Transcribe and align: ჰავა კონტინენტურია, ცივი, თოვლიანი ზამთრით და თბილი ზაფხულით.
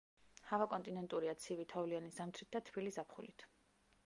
ჰავა 0.51 0.67
კონტინენტურია, 0.71 1.35
ცივი, 1.45 1.67
თოვლიანი 1.75 2.11
ზამთრით 2.19 2.53
და 2.57 2.65
თბილი 2.71 2.97
ზაფხულით. 2.97 3.51